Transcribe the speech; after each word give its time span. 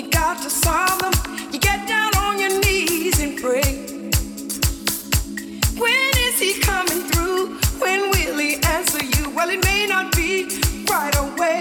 You 0.00 0.08
got 0.08 0.42
to 0.44 0.48
solve 0.48 0.98
them. 0.98 1.12
You 1.52 1.58
get 1.58 1.86
down 1.86 2.16
on 2.16 2.40
your 2.40 2.58
knees 2.60 3.20
and 3.20 3.38
pray. 3.38 3.84
When 5.78 6.10
is 6.26 6.38
he 6.40 6.58
coming 6.58 7.02
through? 7.10 7.58
When 7.78 8.10
will 8.10 8.38
he 8.38 8.54
answer 8.64 9.04
you? 9.04 9.28
Well, 9.36 9.50
it 9.50 9.62
may 9.62 9.84
not 9.86 10.16
be 10.16 10.44
right 10.88 11.14
away, 11.18 11.60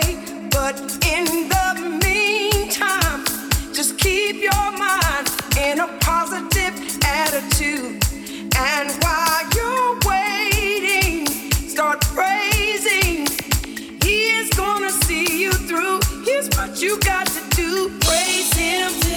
but 0.52 0.80
in 1.06 1.50
the 1.52 2.00
meantime, 2.02 3.26
just 3.74 4.00
keep 4.00 4.38
your 4.42 4.72
mind 4.72 5.28
in 5.58 5.82
a 5.82 5.90
positive 6.00 6.76
attitude. 7.04 8.02
And 8.56 8.90
while 9.04 9.44
you're 9.54 9.79
you 16.82 16.98
got 17.00 17.28
to 17.28 17.42
do. 17.56 17.90
Praise 18.00 18.54
Him 18.54 19.09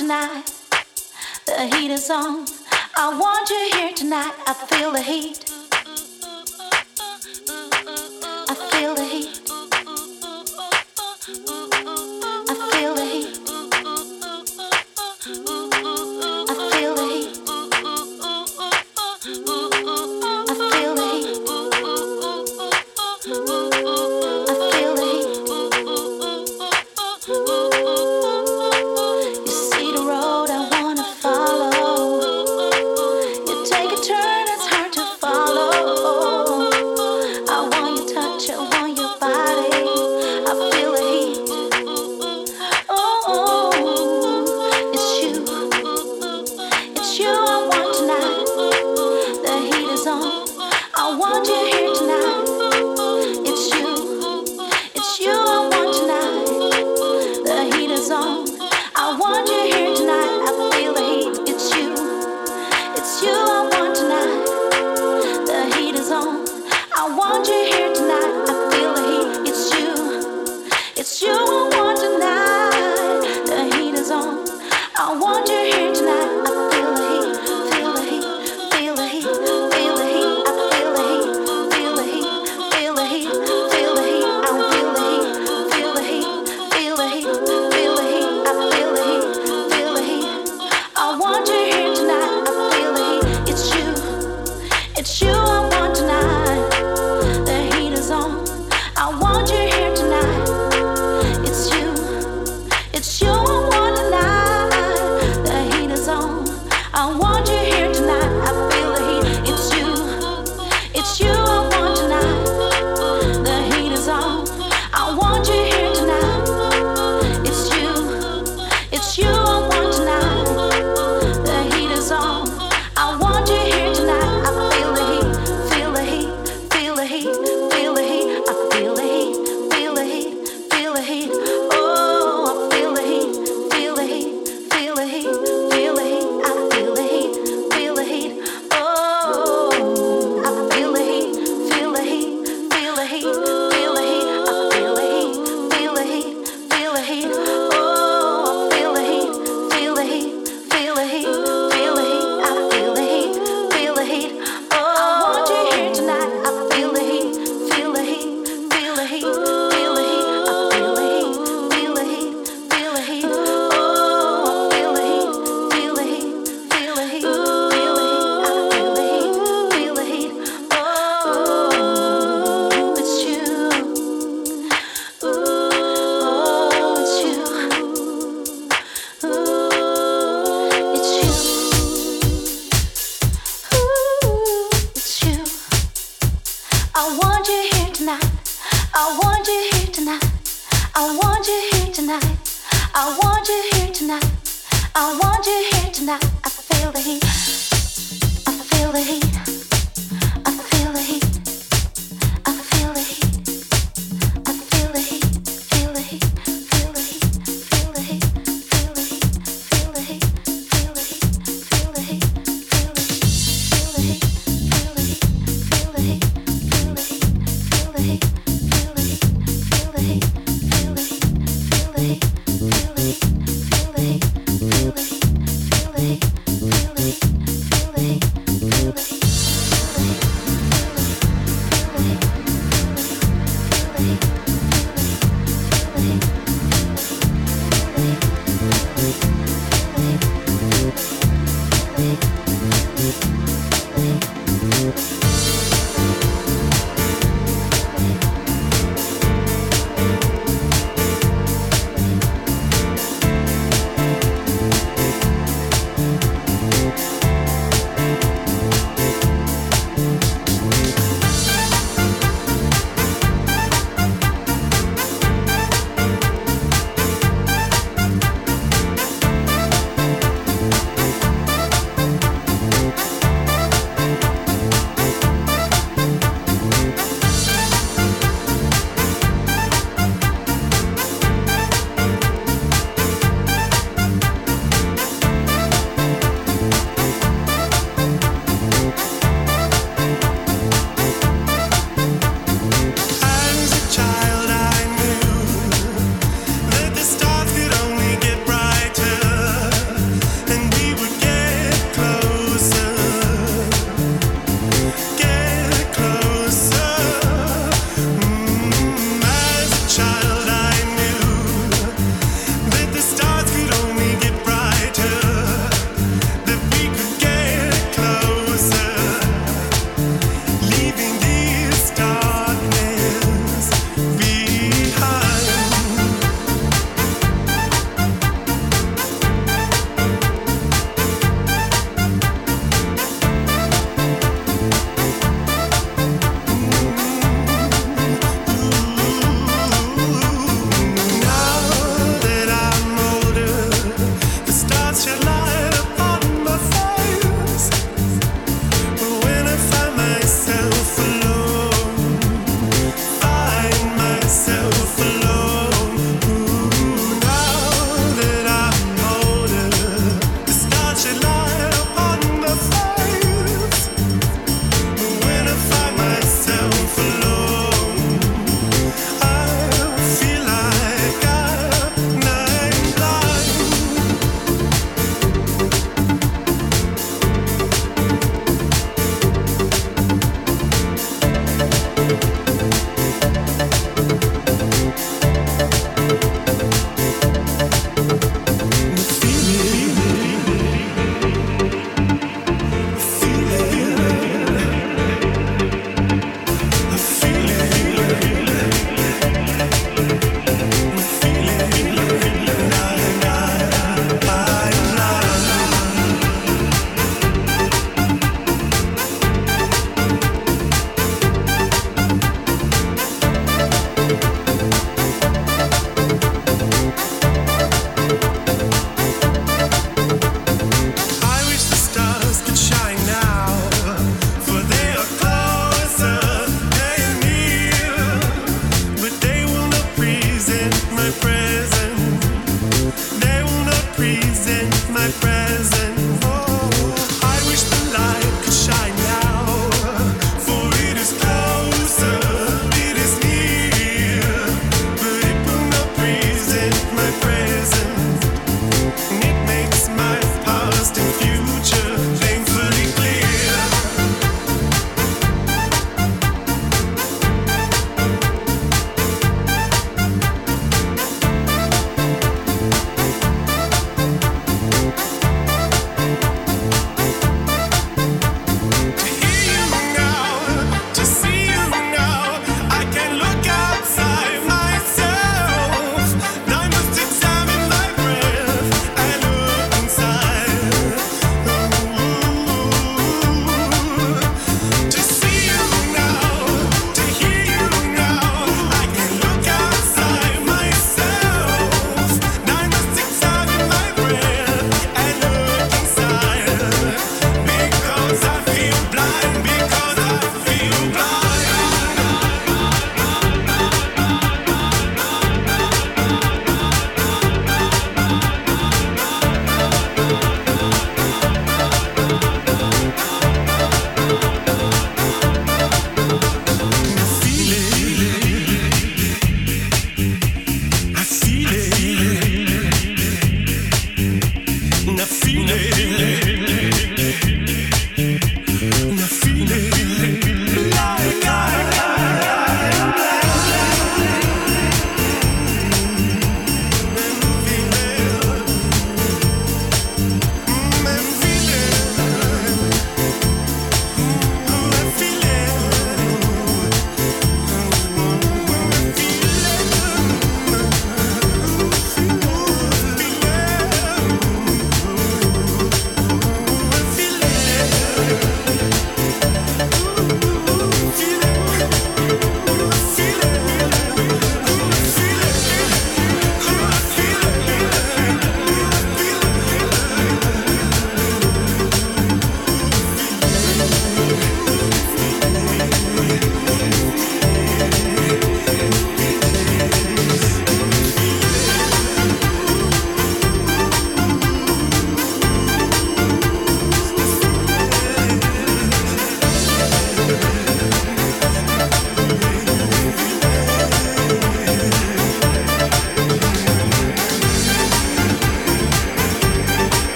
tonight. 0.00 0.50
The 1.44 1.66
heat 1.76 1.90
is 1.90 2.08
on. 2.08 2.46
I 2.96 3.18
want 3.18 3.50
you 3.50 3.78
here 3.78 3.92
tonight. 3.92 4.32
I 4.46 4.54
feel 4.54 4.92
the 4.92 5.02
heat. 5.02 5.59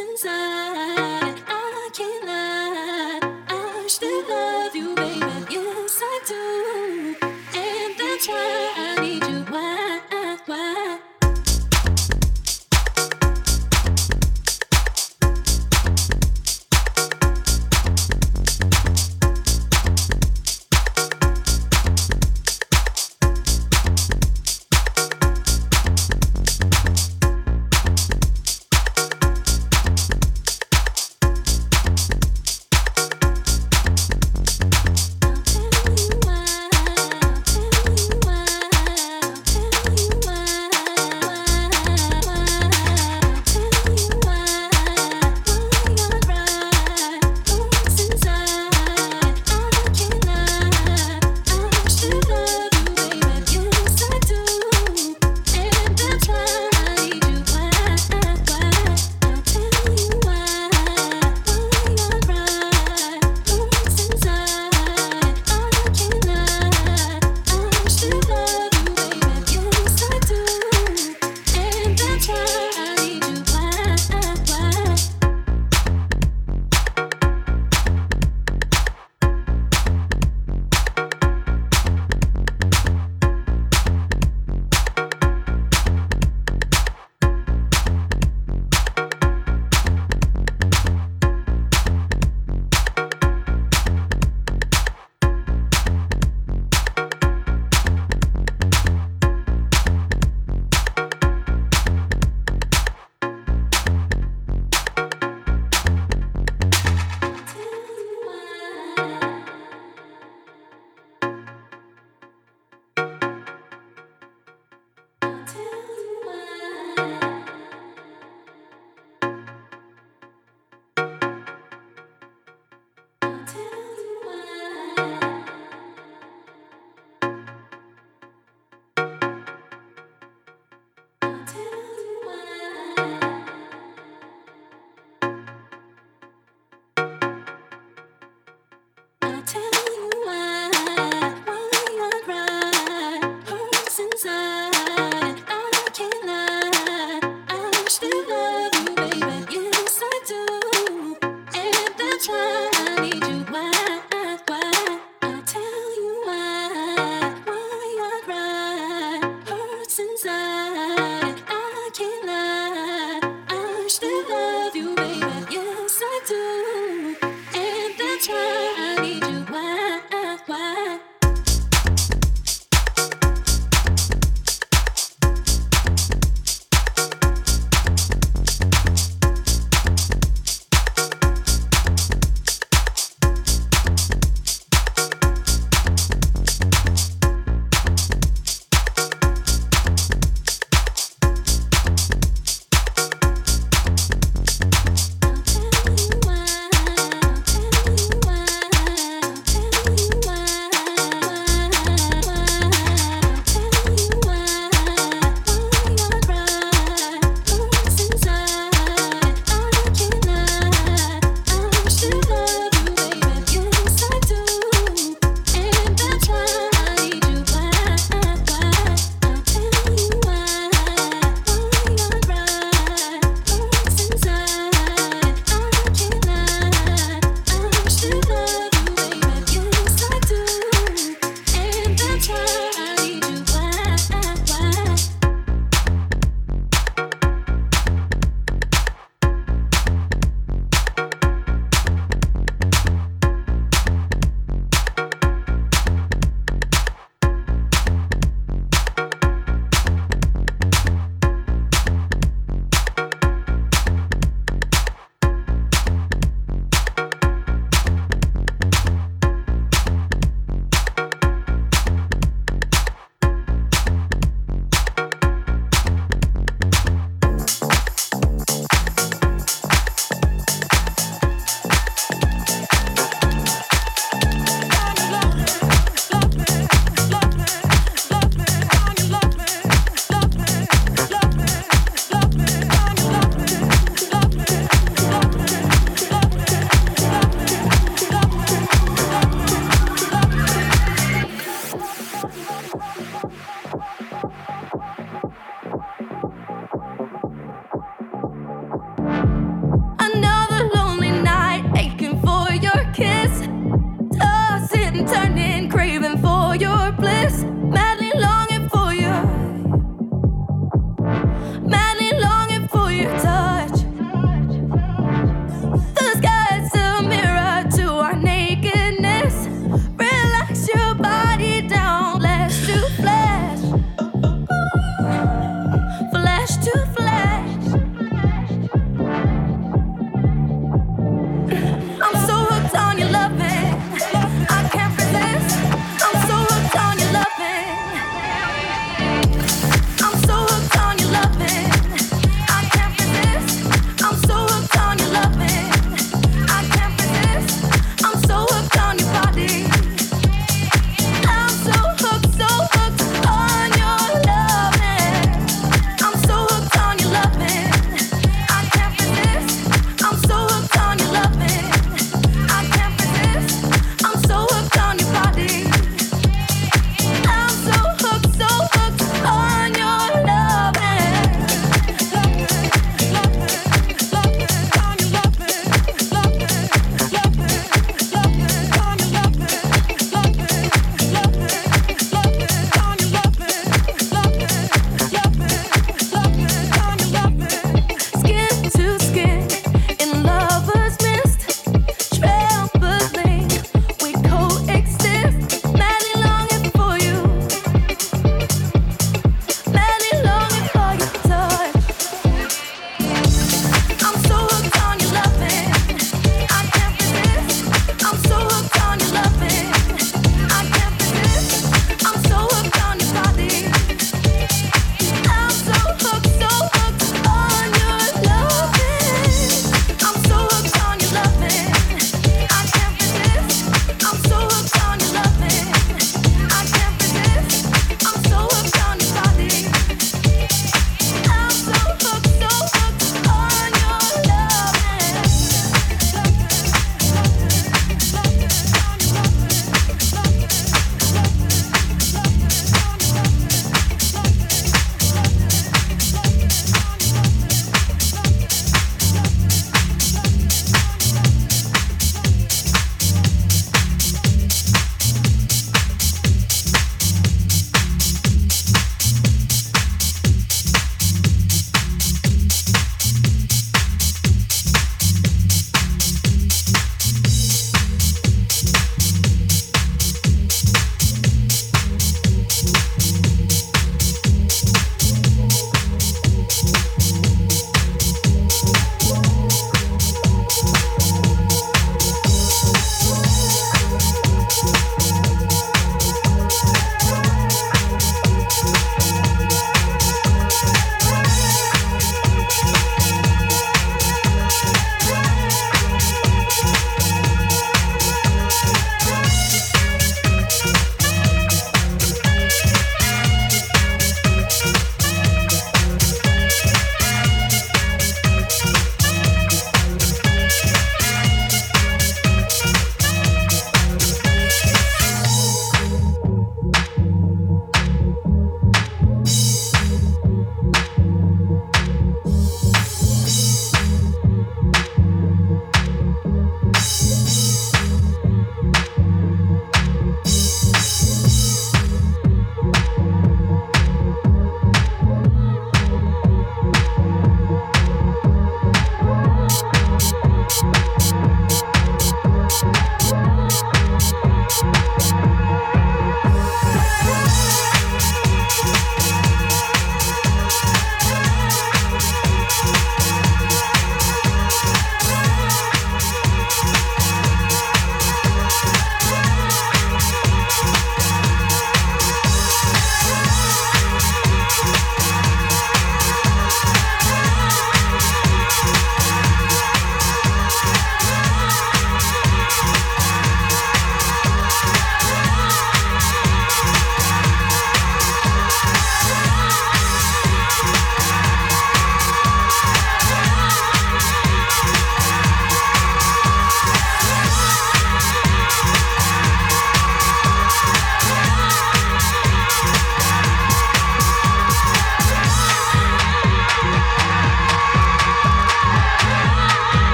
Since. 0.00 0.24
learned. 0.24 0.59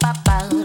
pa, 0.00 0.12
pa. 0.24 0.61